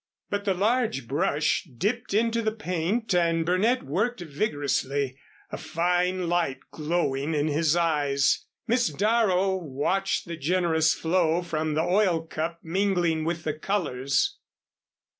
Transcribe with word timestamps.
But 0.31 0.45
the 0.45 0.55
large 0.55 1.07
brush 1.07 1.65
dipped 1.65 2.15
into 2.15 2.41
the 2.41 2.51
paint 2.51 3.13
and 3.13 3.45
Burnett 3.45 3.83
worked 3.83 4.21
vigorously, 4.21 5.15
a 5.51 5.59
fine 5.59 6.27
light 6.27 6.57
glowing 6.71 7.35
in 7.35 7.47
his 7.47 7.75
eyes. 7.75 8.45
Miss 8.65 8.87
Darrow 8.87 9.55
watched 9.55 10.25
the 10.25 10.37
generous 10.37 10.95
flow 10.95 11.43
from 11.43 11.75
the 11.75 11.83
oil 11.83 12.23
cup 12.25 12.61
mingling 12.63 13.25
with 13.25 13.43
the 13.43 13.53
colors. 13.53 14.39